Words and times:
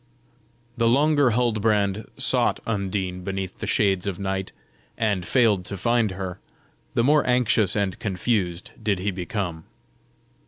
The 0.77 0.87
longer 0.87 1.29
Huldbrand 1.29 2.07
sought 2.17 2.59
Undine 2.65 3.23
beneath 3.23 3.59
the 3.59 3.67
shades 3.67 4.07
of 4.07 4.17
night, 4.17 4.51
and 4.97 5.23
failed 5.27 5.63
to 5.65 5.77
find 5.77 6.09
her, 6.09 6.39
the 6.95 7.03
more 7.03 7.23
anxious 7.27 7.75
and 7.75 7.99
confused 7.99 8.71
did 8.81 8.97
he 8.97 9.11
become. 9.11 9.65